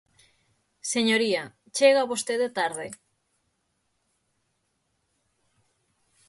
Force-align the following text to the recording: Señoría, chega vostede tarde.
Señoría, 0.93 1.43
chega 1.77 2.09
vostede 2.11 2.47
tarde. 2.59 2.87